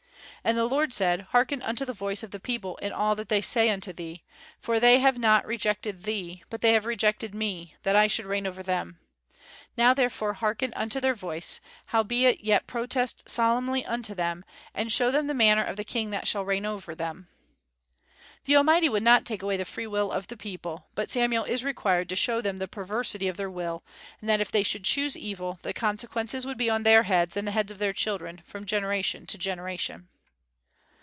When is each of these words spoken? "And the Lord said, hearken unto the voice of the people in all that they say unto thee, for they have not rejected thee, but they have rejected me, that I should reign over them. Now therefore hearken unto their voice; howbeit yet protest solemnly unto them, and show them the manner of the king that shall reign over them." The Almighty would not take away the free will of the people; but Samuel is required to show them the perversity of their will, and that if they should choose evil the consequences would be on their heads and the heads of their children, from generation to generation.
"And 0.43 0.57
the 0.57 0.65
Lord 0.65 0.91
said, 0.91 1.27
hearken 1.33 1.61
unto 1.61 1.85
the 1.85 1.93
voice 1.93 2.23
of 2.23 2.31
the 2.31 2.39
people 2.39 2.75
in 2.77 2.91
all 2.91 3.15
that 3.15 3.29
they 3.29 3.43
say 3.43 3.69
unto 3.69 3.93
thee, 3.93 4.23
for 4.59 4.79
they 4.79 4.97
have 4.97 5.19
not 5.19 5.45
rejected 5.45 6.01
thee, 6.01 6.43
but 6.49 6.61
they 6.61 6.73
have 6.73 6.87
rejected 6.87 7.35
me, 7.35 7.75
that 7.83 7.95
I 7.95 8.07
should 8.07 8.25
reign 8.25 8.47
over 8.47 8.63
them. 8.63 8.97
Now 9.77 9.93
therefore 9.93 10.33
hearken 10.33 10.73
unto 10.75 10.99
their 10.99 11.13
voice; 11.13 11.59
howbeit 11.85 12.43
yet 12.43 12.65
protest 12.65 13.29
solemnly 13.29 13.85
unto 13.85 14.15
them, 14.15 14.43
and 14.73 14.91
show 14.91 15.11
them 15.11 15.27
the 15.27 15.35
manner 15.35 15.63
of 15.63 15.75
the 15.75 15.83
king 15.83 16.09
that 16.09 16.27
shall 16.27 16.43
reign 16.43 16.65
over 16.65 16.95
them." 16.95 17.27
The 18.45 18.55
Almighty 18.55 18.89
would 18.89 19.03
not 19.03 19.25
take 19.25 19.43
away 19.43 19.57
the 19.57 19.63
free 19.63 19.85
will 19.85 20.11
of 20.11 20.25
the 20.25 20.37
people; 20.37 20.87
but 20.95 21.11
Samuel 21.11 21.43
is 21.43 21.63
required 21.63 22.09
to 22.09 22.15
show 22.15 22.41
them 22.41 22.57
the 22.57 22.67
perversity 22.67 23.27
of 23.27 23.37
their 23.37 23.51
will, 23.51 23.83
and 24.19 24.27
that 24.27 24.41
if 24.41 24.49
they 24.51 24.63
should 24.63 24.85
choose 24.85 25.15
evil 25.15 25.59
the 25.61 25.71
consequences 25.71 26.47
would 26.47 26.57
be 26.57 26.67
on 26.67 26.81
their 26.81 27.03
heads 27.03 27.37
and 27.37 27.47
the 27.47 27.51
heads 27.51 27.71
of 27.71 27.77
their 27.77 27.93
children, 27.93 28.41
from 28.47 28.65
generation 28.65 29.27
to 29.27 29.37
generation. 29.37 30.07